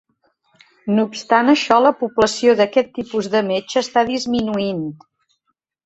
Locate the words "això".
1.53-1.77